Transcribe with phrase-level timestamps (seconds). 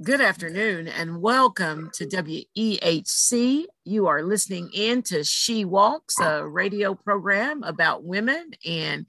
[0.00, 3.64] Good afternoon and welcome to WEHC.
[3.84, 9.06] You are listening in to She Walks, a radio program about women, and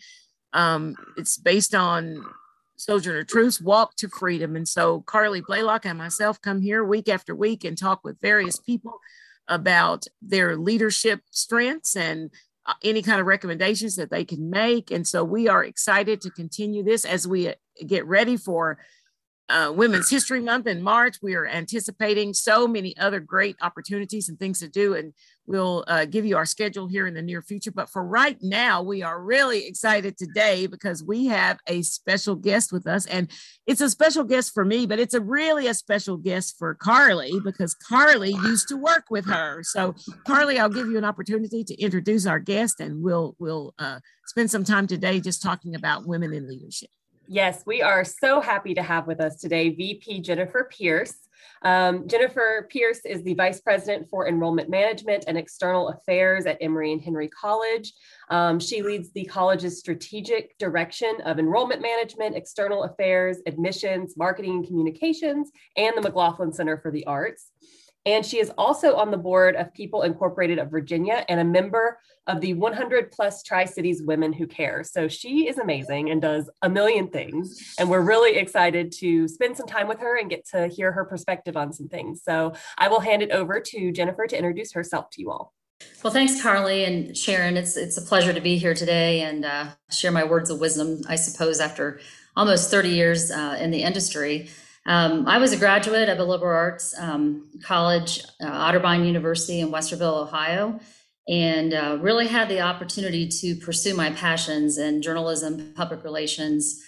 [0.52, 2.26] um, it's based on
[2.78, 4.56] Sojourner Truth's Walk to Freedom.
[4.56, 8.58] And so Carleigh Blaylock and myself come here week after week and talk with various
[8.60, 9.00] people
[9.48, 12.32] about their leadership strengths and
[12.66, 14.90] uh, any kind of recommendations that they can make.
[14.90, 17.54] And so we are excited to continue this as we uh,
[17.86, 18.80] get ready for
[19.50, 21.18] uh, Women's History Month in March.
[21.22, 25.14] We are anticipating so many other great opportunities and things to do, and
[25.48, 27.72] we'll uh, give you our schedule here in the near future.
[27.72, 32.72] But for right now, we are really excited today because we have a special guest
[32.72, 33.32] with us, and
[33.66, 37.42] it's a special guest for me, but it's a really a special guest for Carleigh
[37.44, 39.64] because Carleigh used to work with her.
[39.64, 39.96] So,
[40.28, 44.52] Carleigh, I'll give you an opportunity to introduce our guest, and we'll we'll uh, spend
[44.52, 46.90] some time today just talking about women in leadership.
[47.32, 51.14] Yes, we are so happy to have with us today VP Jennifer Pearce.
[51.62, 56.92] Um, Jennifer Pearce is the Vice President for Enrollment Management and External Affairs at Emory
[56.92, 57.94] and Henry College.
[58.32, 64.66] Um, she leads the college's strategic direction of enrollment management, external affairs, admissions, marketing and
[64.66, 67.52] communications, and the McGlothlin Center for the Arts.
[68.06, 72.00] And she is also on the board of People Incorporated of Virginia and a member
[72.28, 74.84] of the 100 plus Tri Cities Women Who Care.
[74.84, 77.76] So she is amazing and does a million things.
[77.78, 81.06] And we're really excited to spend some time with her and get to hear her
[81.06, 82.24] perspective on some things.
[82.24, 85.54] So I will hand it over to Jennifer to introduce herself to you all.
[86.04, 87.58] Well, thanks, Carleigh and Sharon.
[87.58, 91.02] It's it's a pleasure to be here today and uh, share my words of wisdom.
[91.08, 92.00] I suppose after
[92.36, 94.50] almost 30 years uh, in the industry,
[94.90, 99.70] um, I was a graduate of a liberal arts um, college, uh, Otterbein University in
[99.70, 100.80] Westerville, Ohio,
[101.28, 106.84] and uh, really had the opportunity to pursue my passions in journalism, public relations,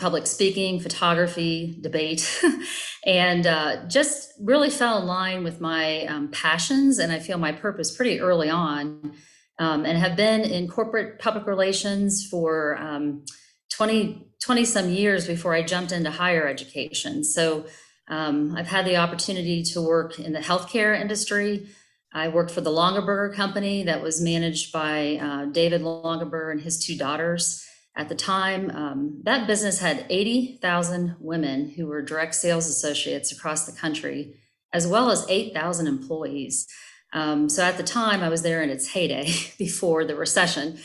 [0.00, 2.42] public speaking, photography, debate,
[3.06, 7.52] and uh, just really fell in line with my um, passions and I feel my
[7.52, 9.12] purpose pretty early on.
[9.58, 13.24] Um, and have been in corporate public relations for um,
[13.72, 17.24] 20, 20 some years before I jumped into higher education.
[17.24, 17.66] So
[18.08, 21.66] um, I've had the opportunity to work in the healthcare industry.
[22.12, 26.84] I worked for the Longaberger Company that was managed by uh, David Longaberger and his
[26.84, 27.66] two daughters.
[27.96, 33.66] At the time, um, that business had 80,000 women who were direct sales associates across
[33.66, 34.34] the country,
[34.72, 36.66] as well as 8,000 employees.
[37.12, 40.78] Um, so at the time, I was there in its heyday before the recession.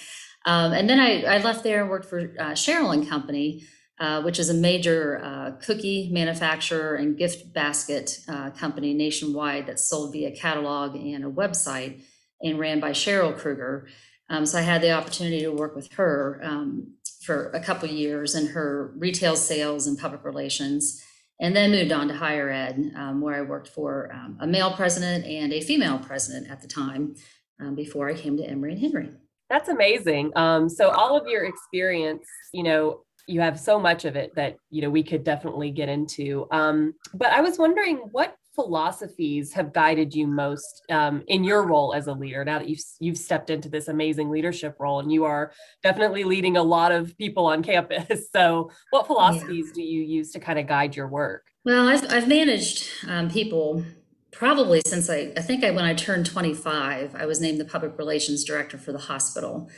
[0.47, 3.63] Um, and then I, I, left there and worked for uh, Cheryl and Company,
[3.99, 9.89] uh, which is a major uh, cookie manufacturer and gift basket uh, company nationwide that's
[9.89, 12.01] sold via catalog and a website
[12.41, 13.89] and ran by Cheryl Krueger.
[14.29, 16.93] Um, so I had the opportunity to work with her um,
[17.23, 21.03] for a couple years in her retail sales and public relations,
[21.41, 24.71] and then moved on to higher ed, um, where I worked for um, a male
[24.71, 27.15] president and a female president at the time
[27.59, 29.09] um, before I came to Emory and Henry.
[29.49, 30.31] That's amazing.
[30.35, 34.57] Um, so all of your experience, you know, you have so much of it that
[34.69, 36.47] you know we could definitely get into.
[36.51, 41.93] Um, but I was wondering what philosophies have guided you most um, in your role
[41.93, 45.25] as a leader now that you've you've stepped into this amazing leadership role and you
[45.25, 45.51] are
[45.83, 49.73] definitely leading a lot of people on campus so what philosophies yeah.
[49.75, 53.83] do you use to kind of guide your work well i've, I've managed um, people
[54.31, 57.97] probably since I, I think I, when I turned 25, I was named the public
[57.97, 59.69] relations director for the hospital.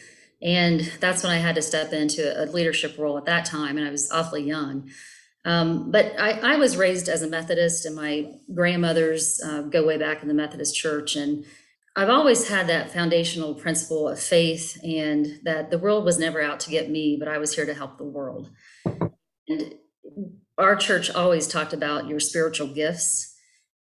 [0.41, 3.85] And that's when I had to step into a leadership role at that time, and
[3.85, 4.89] I was awfully young.
[5.45, 9.97] Um, but I, I, was raised as a Methodist, and my grandmothers uh, go way
[9.97, 11.15] back in the Methodist Church.
[11.15, 11.45] And
[11.95, 16.59] I've always had that foundational principle of faith and that the world was never out
[16.61, 18.49] to get me, but I was here to help the world.
[19.47, 19.75] And
[20.57, 23.28] our church always talked about your spiritual gifts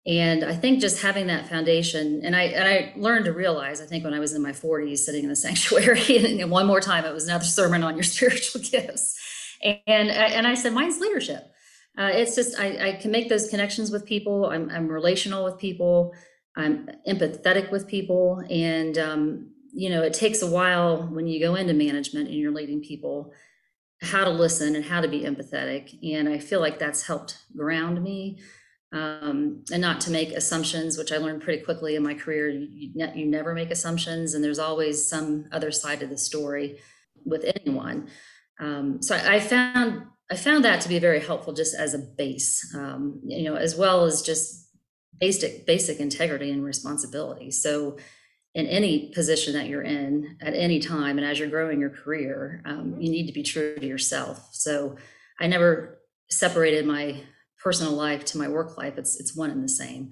[0.08, 3.84] and I think just having that foundation, and I and I learned to realize, I
[3.84, 7.04] think when I was in my 40s, sitting in the sanctuary, and one more time,
[7.04, 9.18] it was another sermon on your spiritual gifts,
[9.62, 11.52] and and I said, mine's leadership.
[11.98, 14.46] Uh, it's just I, I can make those connections with people.
[14.46, 16.14] I'm I'm relational with people.
[16.56, 21.54] I'm empathetic with people, and um, you know, it takes a while when you go
[21.54, 23.32] into management and you're leading people
[24.00, 25.98] how to listen and how to be empathetic.
[26.14, 28.38] And I feel like that's helped ground me
[28.92, 32.48] um, and not to make assumptions, which I learned pretty quickly in my career.
[32.48, 36.78] You, ne- you never make assumptions, and there's always some other side of the story
[37.24, 38.08] with anyone.
[38.60, 41.98] Um, so I, I, found I found that to be very helpful, just as a
[41.98, 44.66] base, um, you know, as well as just
[45.18, 47.50] basic basic integrity and responsibility.
[47.50, 47.98] So
[48.54, 52.62] in any position that you're in at any time, and as you're growing your career,
[52.64, 54.48] um, you need to be true to yourself.
[54.52, 54.96] So
[55.38, 56.00] I never
[56.30, 57.22] separated my
[57.68, 60.10] personal life to my work life, it's it's one and the same.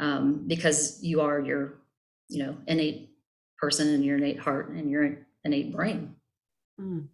[0.00, 1.82] Um, because you are your,
[2.28, 3.10] you know, innate
[3.58, 6.14] person and your innate heart and your innate brain.
[6.80, 7.08] Mm.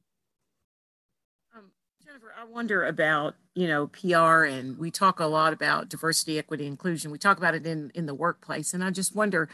[1.56, 1.72] Um,
[2.04, 6.66] Jennifer, I wonder about you know PR, and we talk a lot about diversity, equity,
[6.66, 7.10] inclusion.
[7.10, 9.48] We talk about it in in the workplace, and I just wonder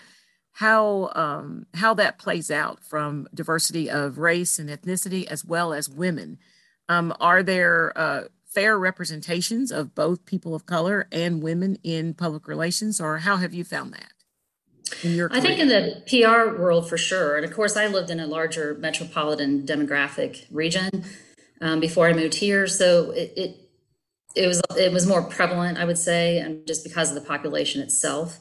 [0.53, 5.89] how um, how that plays out from diversity of race and ethnicity as well as
[5.89, 6.37] women.
[6.91, 12.49] Um, are there uh, fair representations of both people of color and women in public
[12.49, 14.13] relations, or how have you found that?
[15.33, 17.37] I think in the PR world for sure.
[17.37, 21.05] And of course, I lived in a larger metropolitan demographic region
[21.61, 23.57] um, before I moved here, so it, it
[24.37, 27.83] it was it was more prevalent, I would say, and just because of the population
[27.83, 28.41] itself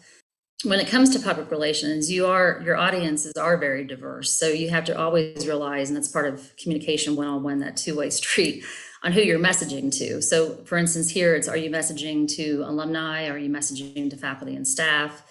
[0.64, 4.34] when it comes to public relations, you are your audiences are very diverse.
[4.34, 7.78] So you have to always realize, and that's part of communication one on one, that
[7.78, 8.66] two way street
[9.02, 10.22] on who you're messaging to.
[10.22, 13.28] So, for instance, here it's are you messaging to alumni?
[13.30, 15.24] Are you messaging to faculty and staff?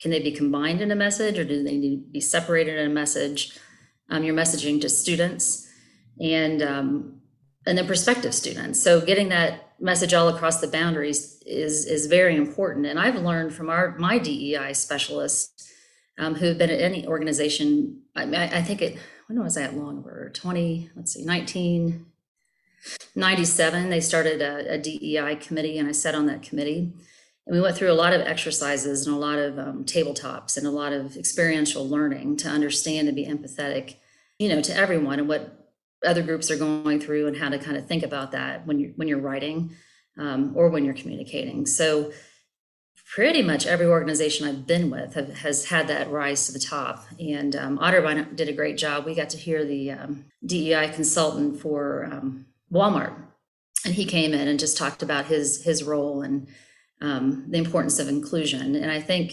[0.00, 2.90] Can they be combined in a message, or do they need to be separated in
[2.90, 3.58] a message?
[4.08, 5.68] Um, you're messaging to students
[6.18, 7.20] and um,
[7.66, 8.82] and then prospective students.
[8.82, 12.86] So, getting that message all across the boundaries is is very important.
[12.86, 15.72] And I've learned from our my DEI specialists
[16.18, 18.02] um, who've been at any organization.
[18.14, 18.98] I, I think it
[19.30, 25.78] when was that long over 20 let's see 1997 they started a, a, DEI committee
[25.78, 26.92] and I sat on that committee
[27.46, 30.66] and we went through a lot of exercises and a lot of um, tabletops and
[30.66, 33.98] a lot of experiential learning to understand and be empathetic
[34.40, 35.59] you know to everyone and what
[36.04, 38.90] other groups are going through and how to kind of think about that when you're
[38.96, 39.74] when you're writing
[40.18, 41.66] um, or when you're communicating.
[41.66, 42.12] So
[43.12, 47.04] pretty much every organization i've been with have, has had that rise to the top.
[47.18, 49.04] And um, otterbein did a great job.
[49.04, 53.14] We got to hear the um, dei consultant for um, walmart.
[53.84, 56.48] And he came in and just talked about his his role and
[57.00, 58.76] um, the importance of inclusion.
[58.76, 59.32] And i think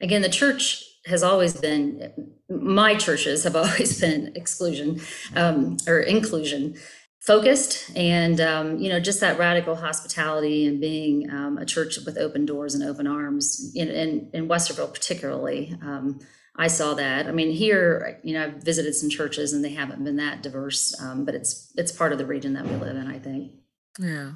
[0.00, 2.12] again the church has always been
[2.48, 5.00] my churches have always been exclusion
[5.34, 6.74] um, or inclusion
[7.20, 7.90] focused.
[7.96, 12.46] And um, you know just that radical hospitality and being um, a church with open
[12.46, 16.20] doors and open arms in, in, in westerville particularly um,
[16.56, 17.26] i saw that.
[17.26, 20.98] I mean here you know i've visited some churches and they haven't been that diverse
[21.00, 23.52] um, but it's it's part of the region that we live in i think.
[23.98, 24.32] Yeah.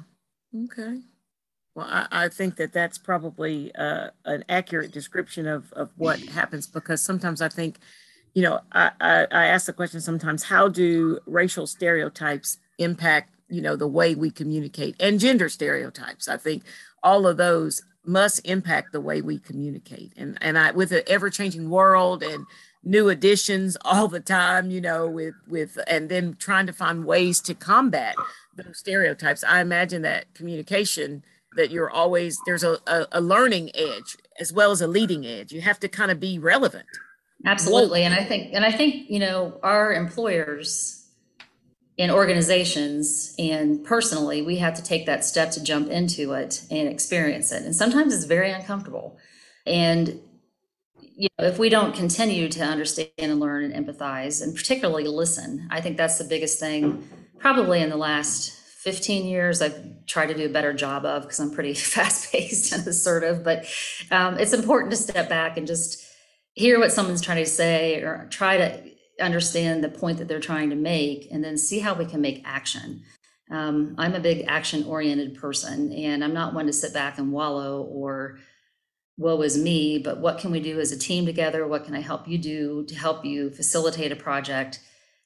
[0.65, 0.99] Okay
[1.75, 6.65] well, I, I, think that that's probably uh, an accurate description of, of what happens
[6.65, 7.77] because sometimes I think,
[8.33, 13.61] you know, I, I, I ask the question sometimes how do racial stereotypes impact, you
[13.61, 16.29] know, the way we communicate and gender stereotypes?
[16.29, 16.63] I think
[17.03, 20.13] all of those must impact the way we communicate.
[20.15, 22.45] And, and I, with an ever changing world and
[22.83, 27.41] new additions all the time, you know, with, with, and then trying to find ways
[27.41, 28.15] to combat
[28.55, 31.23] those stereotypes, I imagine that communication
[31.55, 35.51] that you're always there's a, a, a, learning edge as well as a leading edge.
[35.51, 36.85] You have to kind of be relevant.
[37.45, 41.05] Absolutely and i think and i think you know our employers
[41.97, 46.89] in organizations and personally we have to take that step to jump into it and
[46.89, 47.63] experience it.
[47.63, 49.17] And sometimes it's very uncomfortable.
[49.65, 50.19] And
[51.15, 55.67] you know if we don't continue to understand and learn and empathize and particularly listen
[55.71, 57.07] i think that's the biggest thing
[57.39, 61.39] probably in the last 15 years I've tried to do a better job of because
[61.39, 63.43] I'm pretty fast paced and assertive.
[63.43, 63.65] But
[64.11, 66.05] um, it's important to step back and just
[66.53, 68.83] hear what someone's trying to say or try to
[69.19, 72.43] understand the point that they're trying to make and then see how we can make
[72.45, 73.01] action.
[73.49, 77.31] Um, I'm a big action oriented person and I'm not one to sit back and
[77.31, 78.37] wallow or
[79.17, 81.65] woe is me, but what can we do as a team together?
[81.65, 84.79] What can I help you do to help you facilitate a project?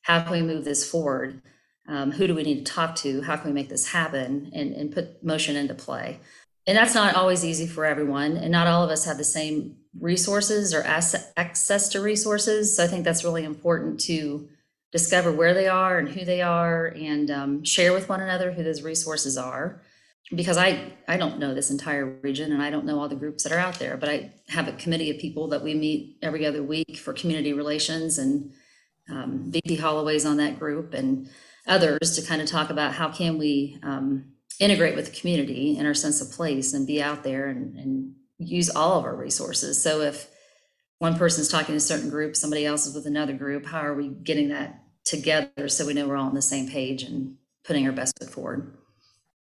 [0.03, 1.41] How can we move this forward?
[1.89, 3.21] Um, who do we need to talk to?
[3.21, 4.51] How can we make this happen?
[4.53, 6.19] And, and put motion into play.
[6.67, 8.37] And that's not always easy for everyone.
[8.37, 12.77] And not all of us have the same resources or access to resources.
[12.77, 14.47] So i think that's really important to
[14.91, 18.63] discover where they are and who they are and um, share with one another who
[18.63, 19.81] those resources are.
[20.35, 23.43] Because I, I don't know this entire region and I don't know all the groups
[23.43, 26.45] that are out there, but I have a committee of people that we meet every
[26.45, 28.51] other week for community relations and
[29.09, 30.93] um, VP Holloway's on that group.
[30.93, 31.29] And
[31.69, 34.25] others to kind of talk about how can we um,
[34.59, 38.13] integrate with the community in our sense of place and be out there and, and
[38.37, 39.81] use all of our resources.
[39.81, 40.29] So if
[40.97, 43.93] one person's talking to a certain group, somebody else is with another group, how are
[43.93, 47.85] we getting that together so we know we're all on the same page and putting
[47.85, 48.75] our best foot forward?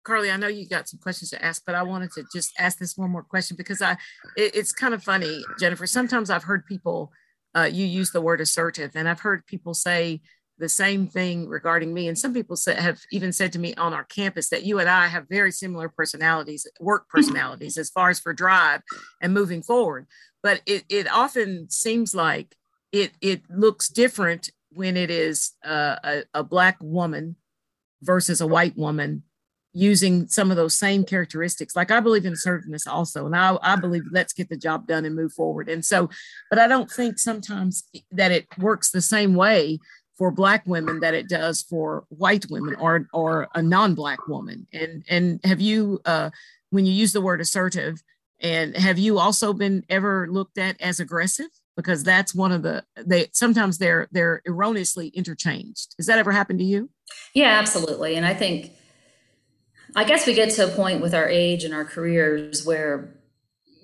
[0.04, 2.78] Carleigh, I know you got some questions to ask, but I wanted to just ask
[2.78, 3.92] this one more question because I,
[4.36, 5.86] it, it's kind of funny, Jennifer.
[5.86, 7.12] Sometimes I've heard people,
[7.54, 10.20] uh, you use the word assertive, and I've heard people say,
[10.58, 12.08] the same thing regarding me.
[12.08, 14.88] And some people say, have even said to me on our campus that you and
[14.88, 18.82] I have very similar personalities, work personalities, as far as for drive
[19.20, 20.06] and moving forward.
[20.42, 22.54] But it, it often seems like
[22.92, 27.36] it, it looks different when it is uh, a, a black woman
[28.02, 29.24] versus a white woman
[29.72, 31.76] using some of those same characteristics.
[31.76, 35.04] Like I believe in assertiveness also, and I, I believe let's get the job done
[35.04, 35.68] and move forward.
[35.68, 36.08] And so,
[36.50, 39.78] but I don't think sometimes that it works the same way
[40.18, 44.66] for black women that it does for white women or or a non-black woman.
[44.72, 46.30] And and have you uh,
[46.70, 48.02] when you use the word assertive,
[48.40, 51.48] and have you also been ever looked at as aggressive?
[51.76, 55.94] Because that's one of the they sometimes they're they're erroneously interchanged.
[55.96, 56.90] Has that ever happened to you?
[57.32, 58.16] Yeah, absolutely.
[58.16, 58.72] And I think
[59.94, 63.14] I guess we get to a point with our age and our careers where,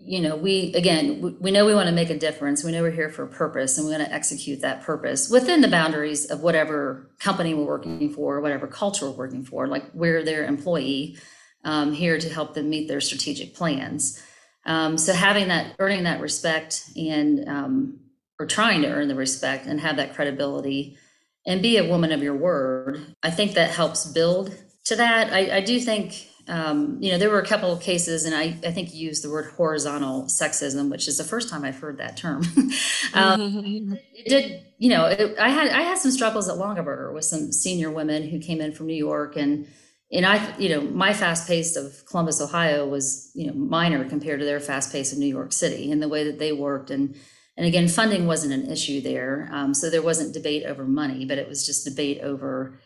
[0.06, 2.62] you know, we, again, we know we want to make a difference.
[2.62, 5.60] We know we're here for a purpose and we want to execute that purpose within
[5.62, 9.66] the boundaries of whatever company we're working for, whatever culture we're working for.
[9.66, 11.16] Like we're their employee
[11.64, 14.22] um, here to help them meet their strategic plans.
[14.66, 18.00] Um, so having that, earning that respect and, um,
[18.38, 20.98] or trying to earn the respect and have that credibility
[21.46, 25.56] and be a woman of your word, I think that helps build to that, I,
[25.56, 28.72] I do think, um, you know, there were a couple of cases, and I, I
[28.72, 32.16] think you used the word horizontal sexism, which is the first time I've heard that
[32.16, 32.42] term.
[33.14, 37.24] um, it did, you know, it, I had I had some struggles at Longaberger with
[37.24, 39.66] some senior women who came in from New York, and
[40.12, 44.40] and I, you know, my fast pace of Columbus, Ohio, was you know minor compared
[44.40, 47.16] to their fast pace of New York City, and the way that they worked, and
[47.56, 51.38] and again, funding wasn't an issue there, um, so there wasn't debate over money, but
[51.38, 52.78] it was just debate over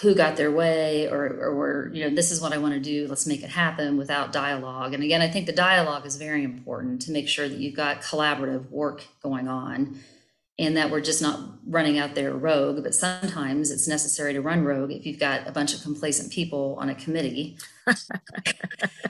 [0.00, 3.06] who got their way or or you know this is what i want to do
[3.08, 4.92] let's make it happen without dialogue.
[4.94, 8.02] And again i think the dialogue is very important to make sure that you've got
[8.02, 9.98] collaborative work going on
[10.58, 14.62] and that we're just not running out there rogue but sometimes it's necessary to run
[14.62, 17.56] rogue if you've got a bunch of complacent people on a committee.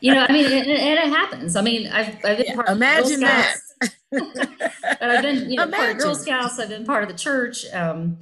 [0.00, 1.56] You know i mean and, and, it happens.
[1.56, 3.56] I mean i've, I've been yeah, imagine that.
[5.00, 8.18] I've been you know part of girl scouts i've been part of the church um,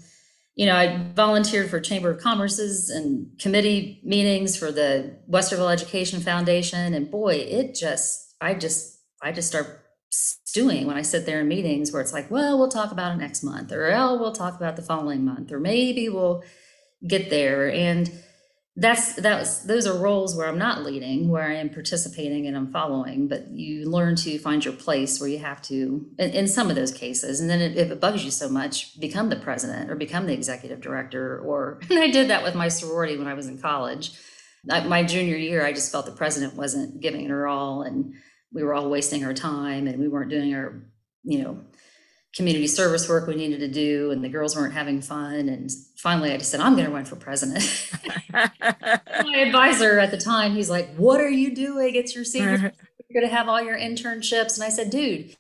[0.57, 6.21] you know, I volunteered for Chamber of Commerce's and committee meetings for the Westerville Education
[6.21, 6.95] Foundation.
[6.95, 11.49] And boy, it just, I just, I just start stewing when I sit there in
[11.49, 14.57] meetings where it's like, well, we'll talk about it next month, or oh, we'll talk
[14.57, 16.43] about the following month, or maybe we'll
[17.07, 17.71] get there.
[17.71, 18.11] And
[18.79, 22.71] that's that those are roles where I'm not leading, where I am participating and I'm
[22.71, 26.69] following, but you learn to find your place where you have to in, in some
[26.69, 27.41] of those cases.
[27.41, 30.83] And then if it bugs you so much, become the president or become the executive
[30.83, 31.41] director.
[31.41, 34.13] Or I did that with my sorority when I was in college.
[34.67, 38.15] My junior year, I just felt the president wasn't giving it her all, and
[38.53, 40.83] we were all wasting our time, and we weren't doing our,
[41.23, 41.61] you know,
[42.37, 46.33] community service work we needed to do and the girls weren't having fun and finally
[46.33, 47.65] i just said i'm going to run for president.
[48.33, 51.95] My advisor at the time he's like what are you doing?
[51.95, 52.73] It's your senior
[53.09, 54.57] you're going to have all your internships.
[54.57, 55.35] And i said dude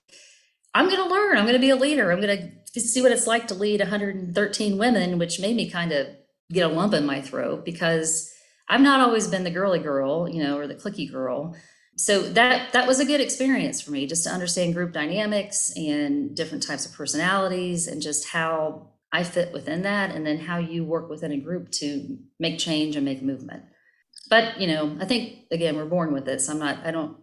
[0.74, 1.36] i'm going to learn.
[1.36, 2.10] I'm going to be a leader.
[2.10, 5.92] I'm going to see what it's like to lead 113 women which made me kind
[5.92, 6.08] of
[6.50, 8.32] get a lump in my throat because
[8.68, 11.56] i've not always been the girly girl you know or the clicky girl
[11.96, 16.36] so that that was a good experience for me just to understand group dynamics and
[16.36, 20.84] different types of personalities and just how I fit within that and then how you
[20.84, 23.64] work within a group to make change and make movement.
[24.28, 26.42] But, you know, I think again we're born with it.
[26.42, 27.16] So I'm not I don't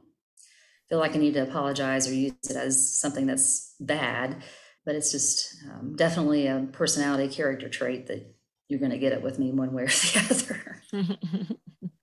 [0.90, 4.42] feel like I need to apologize or use it as something that's bad,
[4.86, 8.36] but it's just um, definitely a personality character trait that
[8.70, 11.58] you're going to get it with me one way or the other.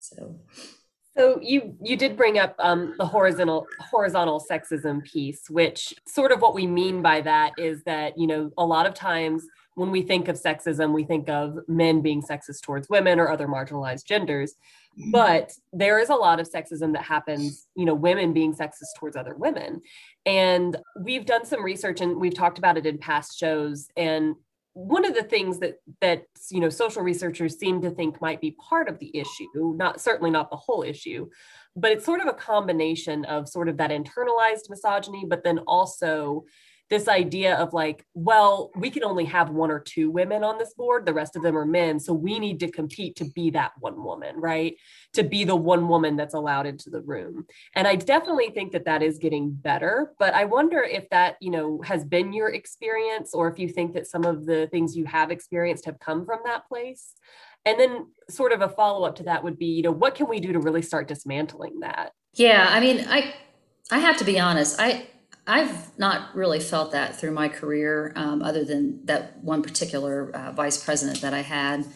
[0.00, 0.40] so
[1.16, 6.40] so you you did bring up um, the horizontal horizontal sexism piece, which sort of
[6.40, 9.46] what we mean by that is that you know a lot of times
[9.76, 13.46] when we think of sexism, we think of men being sexist towards women or other
[13.46, 14.54] marginalized genders.
[14.98, 15.10] Mm-hmm.
[15.10, 19.16] But there is a lot of sexism that happens, you know, women being sexist towards
[19.16, 19.82] other women.
[20.24, 23.88] And we've done some research and we've talked about it in past shows.
[23.98, 24.36] And
[24.76, 28.50] one of the things that that you know social researchers seem to think might be
[28.50, 31.26] part of the issue not certainly not the whole issue
[31.74, 36.44] but it's sort of a combination of sort of that internalized misogyny but then also
[36.88, 40.74] this idea of like, well, we can only have one or two women on this
[40.74, 41.98] board, the rest of them are men.
[41.98, 44.76] So we need to compete to be that one woman, right?
[45.14, 47.46] To be the one woman that's allowed into the room.
[47.74, 50.12] And I definitely think that that is getting better.
[50.18, 53.94] But I wonder if that, you know, has been your experience or if you think
[53.94, 57.14] that some of the things you have experienced have come from that place.
[57.64, 60.28] And then, sort of a follow up to that would be, you know, what can
[60.28, 62.12] we do to really start dismantling that?
[62.34, 63.34] Yeah, I mean, I
[63.90, 64.80] I have to be honest.
[64.80, 65.08] I
[65.46, 70.52] I've not really felt that through my career, um, other than that one particular uh,
[70.52, 71.86] vice president that I had.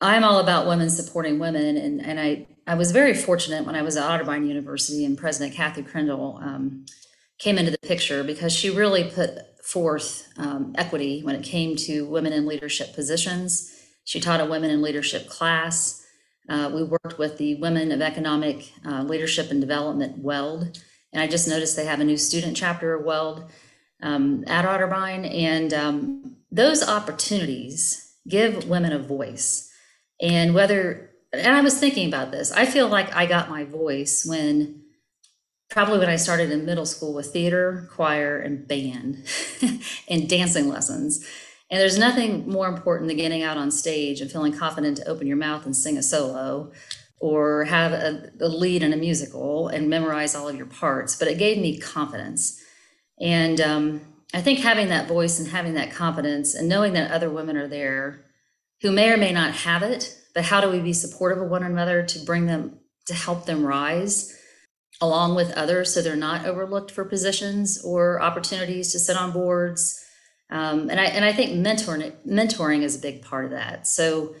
[0.00, 3.82] I'm all about women supporting women, and and I I was very fortunate when I
[3.82, 6.86] was at Otterbein University and President Kathy Krendl um,
[7.38, 12.06] came into the picture because she really put forth um, equity when it came to
[12.06, 13.70] women in leadership positions.
[14.04, 16.04] She taught a women in leadership class.
[16.48, 20.78] Uh, we worked with the Women of Economic uh, Leadership and Development WELD,
[21.14, 23.44] and I just noticed they have a new student chapter of WELD
[24.02, 29.70] um, at Otterbein, and um, those opportunities give women a voice.
[30.20, 34.26] And whether, and I was thinking about this, I feel like I got my voice
[34.26, 34.82] when
[35.70, 39.24] probably when I started in middle school with theater, choir, and band
[40.08, 41.26] and dancing lessons.
[41.70, 45.26] And there's nothing more important than getting out on stage and feeling confident to open
[45.26, 46.72] your mouth and sing a solo
[47.20, 51.16] or have a, a, lead in a musical and memorize all of your parts.
[51.16, 52.60] But it gave me confidence.
[53.20, 54.00] And um,
[54.34, 57.68] I think having that voice and having that confidence and knowing that other women are
[57.68, 58.24] there
[58.82, 61.62] who may or may not have it, but how do we be supportive of one
[61.62, 64.38] another to bring them, to help them rise?
[65.00, 70.04] along with others so they're not overlooked for positions or opportunities to sit on boards
[70.50, 73.86] um, and I and I think mentoring mentoring is a big part of that.
[73.86, 74.34] So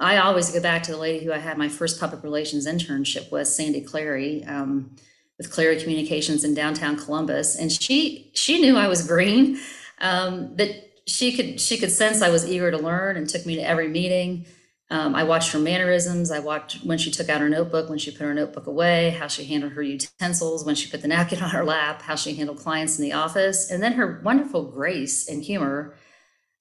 [0.00, 3.32] I always go back to the lady who I had my first public relations internship
[3.32, 4.94] with, Sandy Clary, um,
[5.38, 9.58] with Clary Communications in downtown Columbus, and she she knew I was green,
[10.00, 10.70] um, but
[11.06, 13.88] she could she could sense I was eager to learn and took me to every
[13.88, 14.46] meeting.
[14.90, 16.30] Um, I watched her mannerisms.
[16.30, 19.26] I watched when she took out her notebook, when she put her notebook away, how
[19.26, 22.58] she handled her utensils, when she put the napkin on her lap, how she handled
[22.58, 25.94] clients in the office, and then her wonderful grace and humor.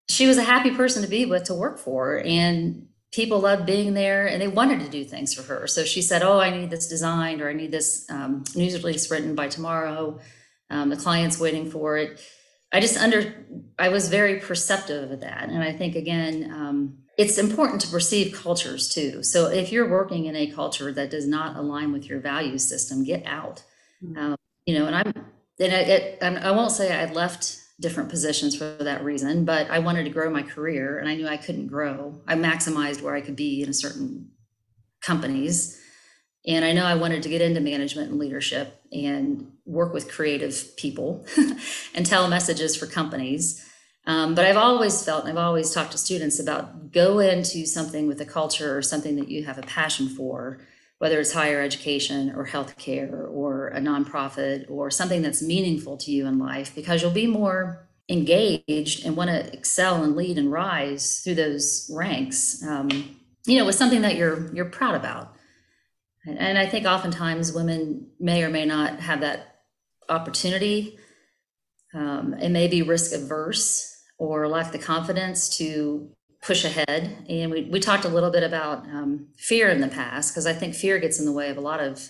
[0.10, 3.94] She was a happy person to be with, to work for, and people loved being
[3.94, 5.68] there and they wanted to do things for her.
[5.68, 9.10] So she said, Oh, I need this designed, or I need this um, news release
[9.10, 10.20] written by tomorrow.
[10.70, 12.20] Um, the client's waiting for it.
[12.74, 13.46] I just under,
[13.80, 15.48] I was very perceptive of that.
[15.50, 19.24] And I think, again, um, it's important to perceive cultures too.
[19.24, 23.06] So if you're working in a culture that does not align with your value system,
[23.06, 23.64] get out.
[24.04, 24.18] Mm-hmm.
[24.18, 24.36] Um,
[24.66, 25.14] you know, and I'm,
[25.60, 29.80] and I, it, I won't say I left different positions for that reason, but I
[29.80, 32.22] wanted to grow my career and I knew I couldn't grow.
[32.28, 34.32] I maximized where I could be in certain
[35.02, 35.80] companies.
[36.46, 40.76] And I know I wanted to get into management and leadership and work with creative
[40.78, 41.26] people
[41.94, 43.64] and tell messages for companies.
[44.06, 48.08] Um, but I've always felt, and I've always talked to students about go into something
[48.08, 50.60] with a culture or something that you have a passion for,
[51.00, 56.26] whether it's higher education or healthcare or a nonprofit or something that's meaningful to you
[56.26, 61.20] in life, because you'll be more engaged and want to excel and lead and rise
[61.22, 62.64] through those ranks.
[62.66, 65.34] Um, you know, with something that you're you're proud about.
[66.26, 69.62] And, and I think oftentimes women may or may not have that
[70.10, 70.98] opportunity.
[71.94, 76.12] Um, and may be risk averse or lack the confidence to
[76.48, 77.26] push ahead.
[77.30, 80.54] And we, we talked a little bit about um, fear in the past, because I
[80.54, 82.10] think fear gets in the way of a lot of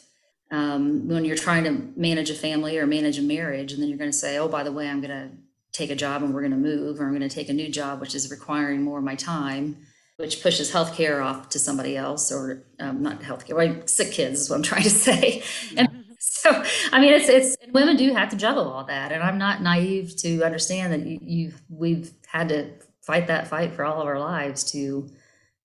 [0.52, 3.98] um, when you're trying to manage a family or manage a marriage, and then you're
[3.98, 5.30] going to say, oh, by the way, I'm going to
[5.74, 7.68] take a job and we're going to move, or I'm going to take a new
[7.68, 9.78] job, which is requiring more of my time,
[10.18, 13.90] which pushes healthcare off to somebody else, or um, not healthcare, right?
[13.90, 15.44] Sick kids is what I'm trying to say.
[15.76, 19.38] And so i mean it's it's women do have to juggle all that and i'm
[19.38, 22.70] not naive to understand that you, you we've had to
[23.08, 25.10] fight that fight for all of our lives to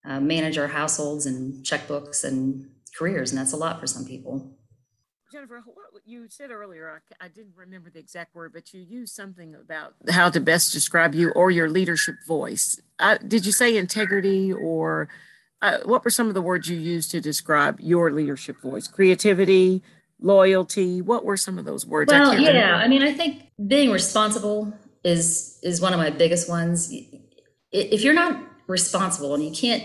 [0.05, 4.57] uh, manage our households and checkbooks and careers and that's a lot for some people.
[5.33, 9.15] Jennifer what you said earlier I, I didn't remember the exact word but you used
[9.15, 12.81] something about how to best describe you or your leadership voice.
[13.01, 15.09] I, did you say integrity or
[15.61, 18.87] uh, what were some of the words you used to describe your leadership voice?
[18.87, 19.83] Creativity
[20.21, 22.13] loyalty what were some of those words?
[22.13, 22.75] Well I yeah remember.
[22.85, 24.73] i mean i think being responsible
[25.05, 26.93] is is one of my biggest ones
[27.73, 29.83] if you're not responsible and you can't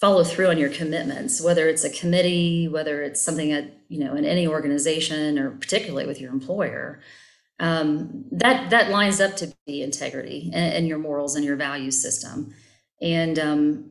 [0.00, 4.14] follow through on your commitments whether it's a committee whether it's something at you know
[4.14, 7.00] in any organization or particularly with your employer
[7.58, 11.90] um, that that lines up to be integrity and, and your morals and your value
[11.90, 12.54] system
[13.00, 13.90] and um,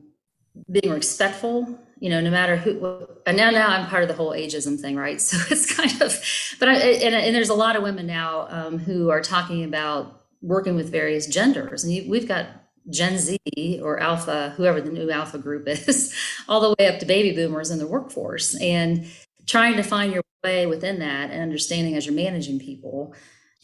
[0.70, 4.32] being respectful you know, no matter who, and now, now I'm part of the whole
[4.32, 5.20] ageism thing, right?
[5.26, 6.20] So it's kind of,
[6.60, 10.24] but I, and, and there's a lot of women now um, who are talking about
[10.42, 11.84] working with various genders.
[11.84, 12.46] And you, we've got
[12.90, 16.14] Gen Z or Alpha, whoever the new Alpha group is,
[16.48, 19.06] all the way up to baby boomers in the workforce and
[19.46, 23.14] trying to find your way within that and understanding as you're managing people.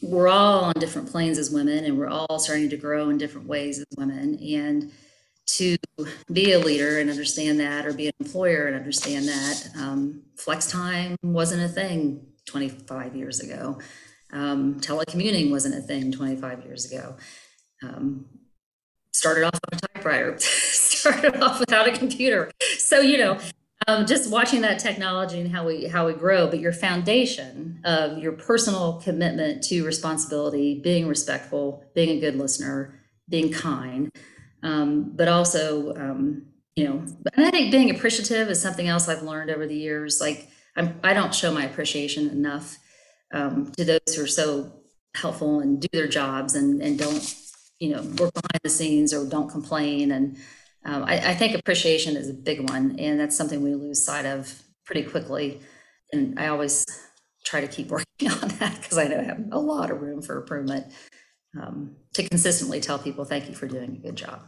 [0.01, 3.47] We're all on different planes as women and we're all starting to grow in different
[3.47, 4.37] ways as women.
[4.39, 4.91] And
[5.45, 5.77] to
[6.31, 9.69] be a leader and understand that, or be an employer and understand that.
[9.77, 13.79] Um, flex time wasn't a thing 25 years ago.
[14.31, 17.15] Um, telecommuting wasn't a thing 25 years ago.
[17.83, 18.25] Um,
[19.13, 22.51] started off on a typewriter, started off without a computer.
[22.77, 23.39] So, you know,
[23.87, 28.17] um, just watching that technology and how we how we grow, but your foundation of
[28.17, 32.99] your personal commitment to responsibility, being respectful, being a good listener,
[33.29, 34.11] being kind,
[34.61, 36.43] um, but also um,
[36.75, 40.19] you know, and I think being appreciative is something else I've learned over the years.
[40.19, 42.77] Like I'm, I don't show my appreciation enough
[43.33, 44.71] um, to those who are so
[45.15, 47.35] helpful and do their jobs and and don't
[47.79, 50.37] you know work behind the scenes or don't complain and
[50.85, 54.25] um, I, I, think appreciation is a big one, and that's something we lose sight
[54.25, 55.61] of pretty quickly.
[56.11, 56.85] And I always
[57.45, 60.21] try to keep working on that because I know I have a lot of room
[60.21, 60.91] for improvement
[61.59, 64.41] um, to consistently tell people thank you for doing a good job.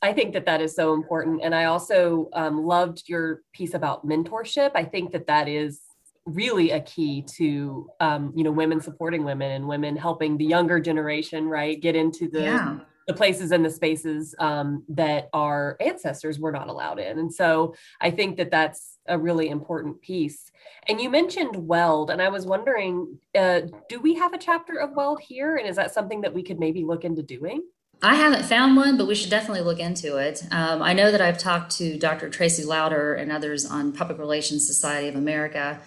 [0.00, 4.06] I think that that is so important, and I also um, loved your piece about
[4.06, 4.72] mentorship.
[4.74, 5.80] I think that that is
[6.24, 10.78] really a key to um, you know women supporting women and women helping the younger
[10.78, 16.38] generation right get into the yeah the places and the spaces um, that our ancestors
[16.38, 17.18] were not allowed in.
[17.18, 20.50] And so I think that that's a really important piece.
[20.88, 24.92] And you mentioned Weld, and I was wondering, uh, do we have a chapter of
[24.92, 25.56] Weld here?
[25.56, 27.62] And is that something that we could maybe look into doing?
[28.04, 30.44] I haven't found one, but we should definitely look into it.
[30.50, 32.28] Um, I know that I've talked to Dr.
[32.30, 35.80] Tracy Lowder and others on Public Relations Society of America.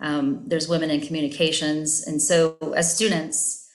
[0.00, 2.06] Um, there's Women in Communications.
[2.06, 3.68] And so, as students,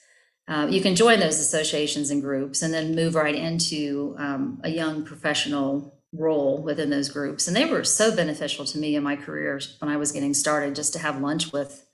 [0.48, 4.70] uh, you can join those associations and groups and then move right into um, a
[4.70, 7.46] young professional role within those groups.
[7.46, 10.74] And they were so beneficial to me in my career when I was getting started,
[10.74, 11.84] just to have lunch with,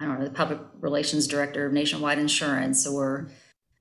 [0.00, 3.30] I don't know, the public relations director of Nationwide Insurance or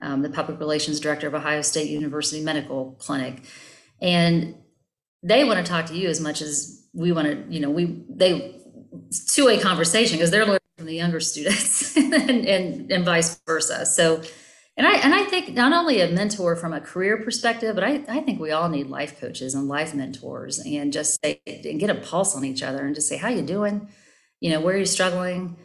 [0.02, 3.44] um, the public relations director of Ohio State University Medical Clinic.
[4.02, 4.56] And
[5.24, 8.04] they want to talk to you as much as we want to, you know, we,
[8.10, 8.62] they,
[9.28, 13.86] two-way conversation because they're learning from the younger students and, and, and vice versa.
[13.86, 14.22] So,
[14.78, 18.04] and I and I think not only a mentor from a career perspective, but I,
[18.08, 21.90] I think we all need life coaches and life mentors and just say and get
[21.90, 23.90] a pulse on each other and just say, how you doing?
[24.40, 25.58] You know, where are you struggling?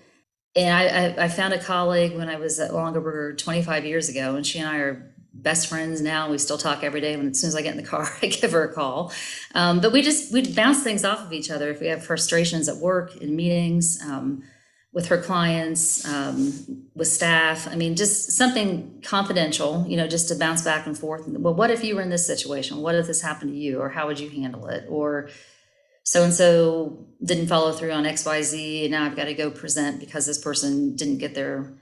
[0.57, 4.35] And I, I, I found a colleague when I was at Longaberger 25 years ago,
[4.35, 6.31] and she and I are best friends now.
[6.31, 7.16] We still talk every day.
[7.16, 9.12] When as soon as I get in the car, I give her a call.
[9.55, 11.71] Um, but we just we bounce things off of each other.
[11.71, 14.42] If we have frustrations at work, in meetings, um,
[14.92, 17.66] with her clients, um, with staff.
[17.66, 21.27] I mean, just something confidential, you know, just to bounce back and forth.
[21.27, 22.79] Well, what if you were in this situation?
[22.79, 23.81] What if this happened to you?
[23.81, 24.85] Or how would you handle it?
[24.88, 25.31] Or
[26.05, 30.01] so and so didn't follow through on XYZ, and now I've got to go present
[30.01, 31.73] because this person didn't get their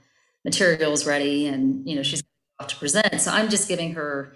[0.45, 2.21] materials ready, and you know she's
[2.69, 3.21] to present.
[3.21, 4.33] So I'm just giving her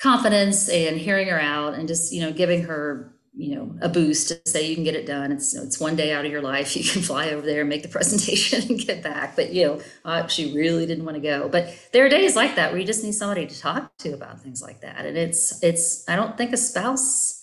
[0.00, 4.28] confidence and hearing her out, and just you know giving her you know a boost
[4.28, 5.30] to say you can get it done.
[5.32, 6.76] It's it's one day out of your life.
[6.76, 9.36] You can fly over there and make the presentation and get back.
[9.36, 11.48] But you know uh, she really didn't want to go.
[11.48, 14.40] But there are days like that where you just need somebody to talk to about
[14.40, 15.06] things like that.
[15.06, 17.42] And it's it's i don't think a spouse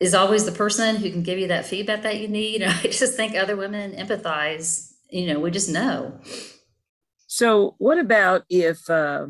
[0.00, 2.62] is always the person who can give you that feedback that you need.
[2.66, 6.20] I just think other women empathize you know we just know
[7.28, 9.26] so what about if uh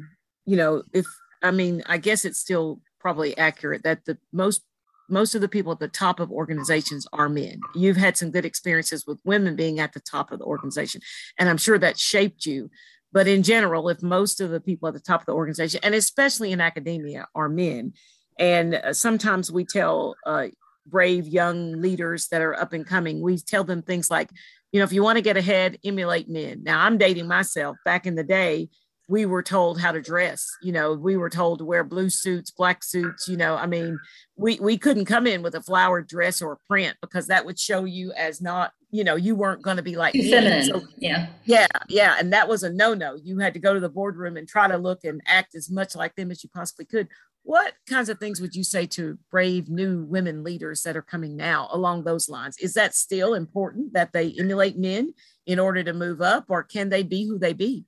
[0.47, 1.05] you know if
[1.43, 4.63] i mean i guess it's still probably accurate that the most
[5.09, 7.61] most of the people at the top of organizations are men.
[7.75, 11.01] You've had some good experiences with women being at the top of the organization,
[11.39, 12.71] and I'm sure that shaped you.
[13.11, 15.95] But in general, if most of the people at the top of the organization, and
[15.95, 17.95] especially in academia, are men,
[18.39, 20.49] and uh, sometimes we tell uh,
[20.87, 24.31] brave young leaders that are up and coming, we tell them things like,
[24.73, 26.63] you know, if you want to get ahead, emulate men.
[26.63, 27.77] Now, I'm dating myself.
[27.85, 28.69] Back in the day,
[29.09, 32.51] we were told how to dress you know we were told to wear blue suits
[32.51, 33.99] black suits you know i mean
[34.37, 37.59] we we couldn't come in with a flowered dress or a print because that would
[37.59, 41.27] show you as not you know you weren't going to be like feminine so, yeah
[41.45, 44.47] yeah yeah and that was a no-no you had to go to the boardroom and
[44.47, 47.09] try to look and act as much like them as you possibly could
[47.43, 51.37] what kinds of things would you say to brave new women leaders that are coming
[51.37, 55.15] now along those lines is that still important that they emulate men
[55.47, 57.85] in order to move up or can they be who they be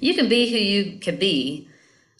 [0.00, 1.68] you can be who you can be.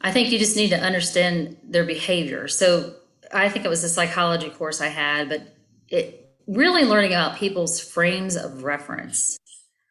[0.00, 2.48] I think you just need to understand their behavior.
[2.48, 2.94] So
[3.33, 5.57] I think it was a psychology course I had, but
[5.88, 9.38] it really learning about people's frames of reference.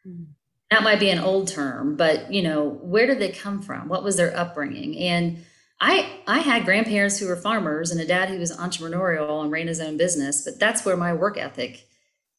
[0.03, 0.23] Hmm.
[0.71, 3.87] That might be an old term, but you know, where did they come from?
[3.87, 4.97] What was their upbringing?
[4.99, 5.43] And
[5.81, 9.67] I I had grandparents who were farmers and a dad who was entrepreneurial and ran
[9.67, 11.85] his own business, but that's where my work ethic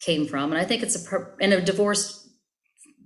[0.01, 0.53] came from.
[0.53, 2.29] And I think it's a and a divorced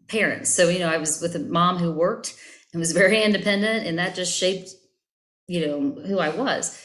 [0.09, 0.51] parents.
[0.51, 2.35] So, you know, I was with a mom who worked
[2.73, 4.71] and was very independent, and that just shaped,
[5.47, 6.81] you know, who I was.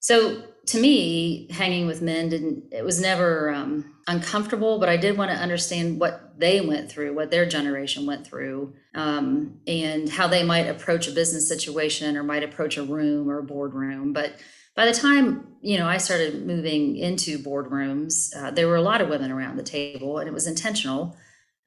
[0.00, 5.16] So to me, hanging with men didn't, it was never um, uncomfortable, but I did
[5.16, 10.26] want to understand what they went through, what their generation went through, um, and how
[10.26, 14.12] they might approach a business situation or might approach a room or a boardroom.
[14.12, 14.34] But
[14.74, 19.00] by the time you know I started moving into boardrooms, uh, there were a lot
[19.00, 21.16] of women around the table, and it was intentional,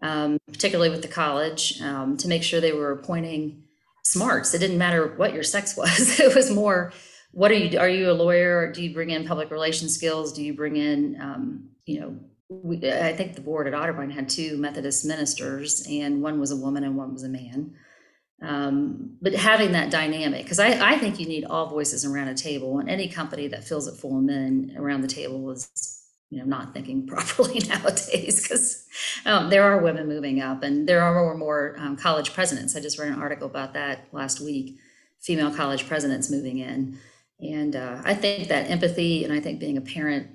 [0.02, 3.64] um, particularly with the college, um, to make sure they were appointing
[4.04, 4.54] smarts.
[4.54, 6.92] It didn't matter what your sex was; it was more
[7.32, 8.72] what are you are you a lawyer?
[8.72, 10.34] Do you bring in public relations skills?
[10.34, 14.28] Do you bring in um, you know we, i think the board at otterbein had
[14.28, 17.76] two methodist ministers and one was a woman and one was a man.
[18.42, 22.36] Um, but having that dynamic because I, I think you need all voices around a
[22.36, 26.40] table and any company that fills it full of men around the table is you
[26.40, 28.86] know not thinking properly nowadays because
[29.26, 32.76] um, there are women moving up and there are more and more um, college presidents.
[32.76, 34.80] I just read an article about that last week
[35.20, 36.98] female college presidents moving in
[37.40, 40.28] and uh, I think that empathy and I think being a parent,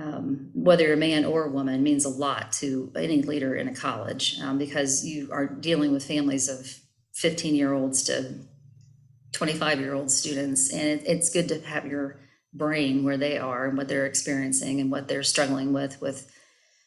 [0.00, 3.68] um, whether you're a man or a woman, means a lot to any leader in
[3.68, 6.80] a college um, because you are dealing with families of
[7.14, 8.34] 15 year olds to
[9.32, 10.72] 25 year old students.
[10.72, 12.20] And it, it's good to have your
[12.54, 16.30] brain where they are and what they're experiencing and what they're struggling with, with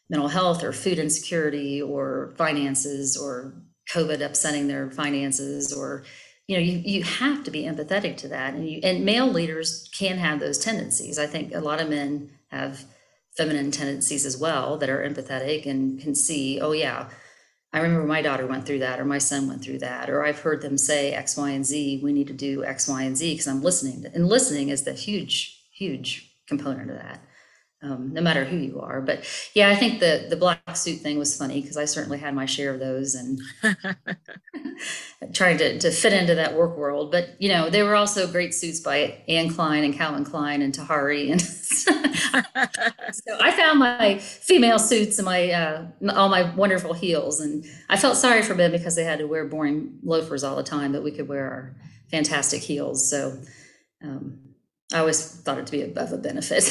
[0.10, 3.62] mental health or food insecurity or finances or
[3.94, 6.04] COVID upsetting their finances or
[6.52, 8.54] you know you, you have to be empathetic to that.
[8.54, 11.18] And you and male leaders can have those tendencies.
[11.18, 12.84] I think a lot of men have
[13.38, 17.08] feminine tendencies as well that are empathetic and can see oh yeah
[17.72, 20.40] i remember my daughter went through that or my son went through that or i've
[20.40, 23.32] heard them say x y and z we need to do x y and z
[23.32, 24.06] because i'm listening.
[24.14, 27.22] And listening is the huge huge component of that
[27.84, 29.02] um, no matter who you are.
[29.02, 32.36] But yeah, I think the the black suit thing was funny because I certainly had
[32.36, 33.40] my share of those and
[35.34, 37.12] trying to, to fit into that work world.
[37.12, 40.74] But you know, there were also great suits by Anne Klein and Calvin Klein and
[40.74, 41.42] Tahari, and
[43.16, 47.98] so I found my female suits and my uh, all my wonderful heels, and I
[47.98, 51.04] felt sorry for men because they had to wear boring loafers all the time, but
[51.04, 51.76] we could wear our
[52.12, 53.10] fantastic heels.
[53.10, 53.40] So
[54.04, 54.40] um,
[54.94, 56.64] I always thought it to be of a benefit.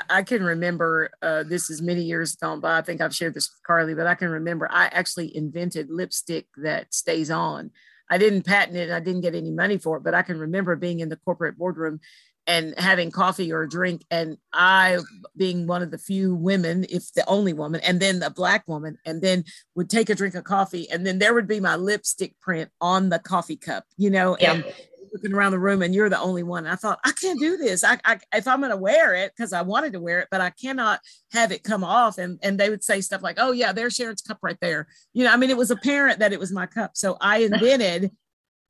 [0.09, 2.77] I can remember uh, this is many years gone by.
[2.77, 6.47] I think I've shared this with Carleigh, but I can remember I actually invented lipstick
[6.57, 7.71] that stays on.
[8.09, 10.39] I didn't patent it, and I didn't get any money for it, but I can
[10.39, 11.99] remember being in the corporate boardroom
[12.47, 14.97] and having coffee or a drink, and I
[15.37, 18.97] being one of the few women, if the only woman, and then the black woman,
[19.05, 19.43] and then
[19.75, 23.09] would take a drink of coffee, and then there would be my lipstick print on
[23.09, 24.53] the coffee cup, you know, yeah.
[24.53, 24.65] and
[25.13, 26.67] looking around the room and you're the only one.
[26.67, 27.83] I thought, I can't do this.
[27.83, 30.41] I, I if I'm going to wear it because I wanted to wear it, but
[30.41, 32.17] I cannot have it come off.
[32.17, 34.87] And and they would say stuff like, oh yeah, there's Sharon's cup right there.
[35.13, 36.91] You know, I mean, it was apparent that it was my cup.
[36.95, 38.11] So I invented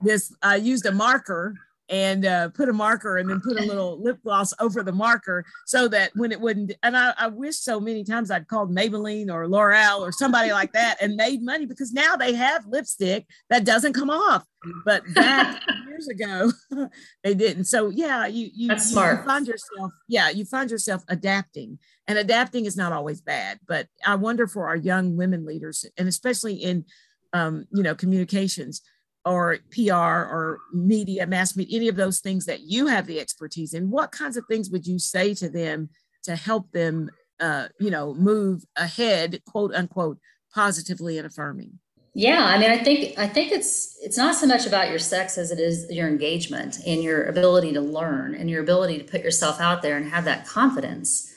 [0.02, 0.34] this.
[0.42, 1.56] I used a marker
[1.90, 5.44] and uh, put a marker and then put a little lip gloss over the marker
[5.66, 9.32] so that when it wouldn't and I, I wish so many times I'd called Maybelline
[9.32, 13.66] or L'Oreal or somebody like that and made money because now they have lipstick that
[13.66, 14.44] doesn't come off.
[14.86, 16.52] But back years ago
[17.24, 17.66] they didn't.
[17.66, 19.20] So yeah you you, That's you, smart.
[19.20, 23.88] you find yourself yeah you find yourself adapting and adapting is not always bad but
[24.06, 26.86] I wonder for our young women leaders and especially in
[27.34, 28.82] um, you know communications
[29.30, 33.76] or PR or media, mass media, any of those things that you have the expertise
[33.76, 35.90] in, what kinds of things would you say to them
[36.24, 40.18] to help them, uh, you know, move ahead, quote unquote,
[40.54, 41.78] positively and affirming?
[42.16, 45.38] Yeah, I mean, I think I think it's it's not so much about your sex
[45.38, 49.22] as it is your engagement and your ability to learn and your ability to put
[49.22, 51.32] yourself out there and have that confidence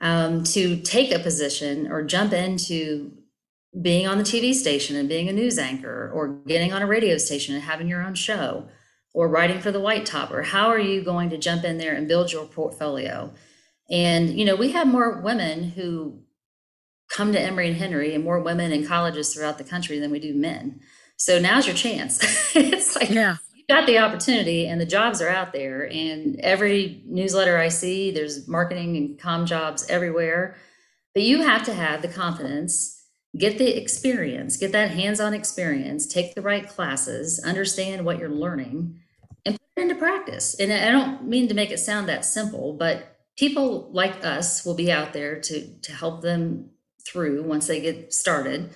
[0.00, 3.12] um, to take a position or jump into
[3.80, 7.16] being on the TV station and being a news anchor or getting on a radio
[7.18, 8.66] station and having your own show
[9.14, 11.94] or writing for the White Top or how are you going to jump in there
[11.94, 13.32] and build your portfolio?
[13.90, 16.20] And you know, we have more women who
[17.10, 20.18] come to Emory and Henry and more women in colleges throughout the country than we
[20.18, 20.80] do men.
[21.16, 22.18] So now's your chance.
[22.54, 23.36] it's like yeah.
[23.54, 28.10] you got the opportunity and the jobs are out there and every newsletter I see,
[28.10, 30.56] there's marketing and com jobs everywhere.
[31.14, 32.97] But you have to have the confidence
[33.38, 38.28] get the experience, get that hands on experience, take the right classes, understand what you're
[38.28, 38.98] learning,
[39.46, 40.58] and put it into practice.
[40.58, 44.74] And I don't mean to make it sound that simple, but people like us will
[44.74, 46.70] be out there to, to help them
[47.06, 48.70] through once they get started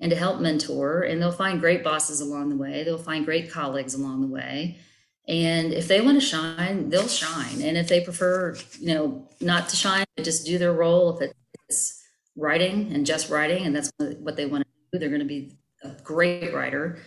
[0.00, 1.02] and to help mentor.
[1.02, 4.78] And they'll find great bosses along the way, they'll find great colleagues along the way.
[5.26, 7.62] And if they want to shine, they'll shine.
[7.62, 11.32] And if they prefer, you know, not to shine, just do their role, if
[11.68, 12.03] it's
[12.36, 14.98] writing and just writing, and that's what they want to do.
[14.98, 16.98] They're going to be a great writer.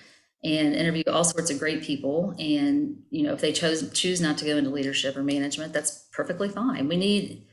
[0.44, 2.36] and interview all sorts of great people.
[2.38, 6.08] And you know, if they chose choose not to go into leadership or management, that's
[6.12, 6.88] perfectly fine.
[6.88, 7.44] We need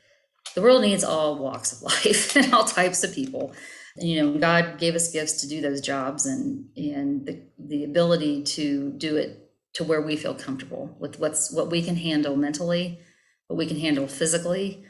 [0.54, 3.54] the world needs all walks of life and all types of people.
[3.96, 7.84] And, you know, God gave us gifts to do those jobs and and the, the
[7.84, 12.36] ability to do it to where we feel comfortable with what's what we can handle
[12.36, 13.00] mentally,
[13.48, 14.84] what we can handle physically,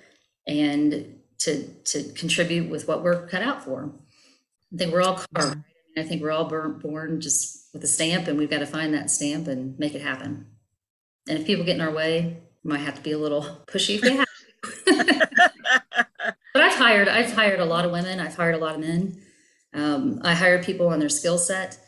[0.47, 3.93] and to to contribute with what we're cut out for.
[4.73, 5.63] I think we're all carved.
[5.97, 9.11] I think we're all born, just with a stamp, and we've got to find that
[9.11, 10.47] stamp and make it happen.
[11.29, 13.97] And if people get in our way, we might have to be a little pushy
[13.97, 14.27] if they have.
[16.53, 18.19] but I've hired I've hired a lot of women.
[18.19, 19.21] I've hired a lot of men.
[19.73, 21.79] Um, I hire people on their skill set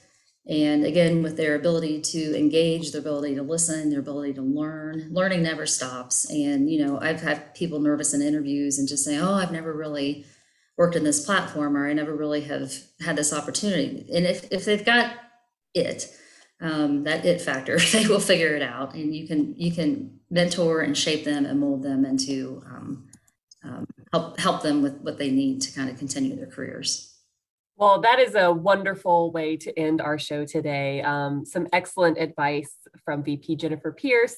[0.49, 5.09] and again with their ability to engage their ability to listen their ability to learn
[5.11, 6.29] learning never stops.
[6.31, 9.73] And you know i've had people nervous in interviews and just say oh i've never
[9.73, 10.25] really
[10.77, 14.07] worked in this platform or i never really have had this opportunity.
[14.15, 15.15] And if, if they've got
[15.75, 16.15] it
[16.61, 18.95] um, that it factor they will figure it out.
[18.95, 23.09] And you can you can mentor and shape them and mold them into um,
[23.65, 27.16] um, help help them with what they need to kind of continue their careers
[27.77, 31.03] well, that is a wonderful way to end our show today.
[31.03, 32.73] Um, some excellent advice
[33.05, 34.37] from VP Jennifer Pearce.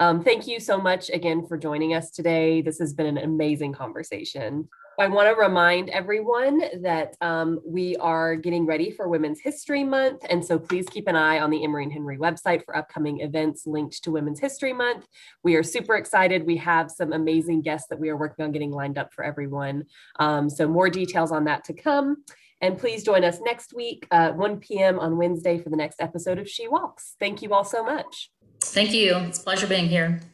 [0.00, 2.62] Um, thank you so much again for joining us today.
[2.62, 4.68] This has been an amazing conversation.
[4.98, 10.26] I want to remind everyone that um, we are getting ready for Women's History Month.
[10.28, 13.66] And so please keep an eye on the Emory and Henry website for upcoming events
[13.66, 15.06] linked to Women's History Month.
[15.42, 16.44] We are super excited.
[16.44, 19.84] We have some amazing guests that we are working on getting lined up for everyone.
[20.18, 22.24] Um, so more details on that to come.
[22.60, 24.98] And please join us next week, uh, 1 p.m.
[24.98, 27.16] on Wednesday for the next episode of She Walks.
[27.18, 28.30] Thank you all so much.
[28.62, 29.16] Thank you.
[29.16, 30.20] It's a pleasure being here.